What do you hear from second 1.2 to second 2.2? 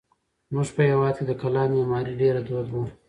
د کلا معمارۍ